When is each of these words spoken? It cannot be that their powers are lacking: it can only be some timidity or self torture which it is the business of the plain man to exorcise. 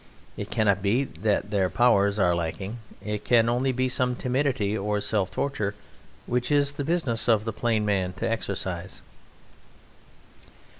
It 0.35 0.49
cannot 0.49 0.81
be 0.81 1.03
that 1.03 1.51
their 1.51 1.69
powers 1.69 2.17
are 2.17 2.33
lacking: 2.33 2.79
it 3.05 3.23
can 3.23 3.47
only 3.47 3.71
be 3.71 3.87
some 3.87 4.15
timidity 4.15 4.75
or 4.75 4.99
self 4.99 5.29
torture 5.29 5.75
which 6.25 6.51
it 6.51 6.55
is 6.55 6.73
the 6.73 6.83
business 6.83 7.27
of 7.27 7.45
the 7.45 7.53
plain 7.53 7.85
man 7.85 8.13
to 8.13 8.27
exorcise. 8.27 9.03